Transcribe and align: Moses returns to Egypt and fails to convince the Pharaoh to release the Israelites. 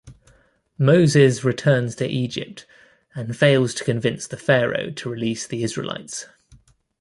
Moses 0.79 1.43
returns 1.43 1.93
to 1.97 2.07
Egypt 2.07 2.65
and 3.13 3.37
fails 3.37 3.75
to 3.75 3.83
convince 3.83 4.25
the 4.25 4.35
Pharaoh 4.35 4.89
to 4.89 5.09
release 5.11 5.45
the 5.45 5.63
Israelites. 5.63 6.25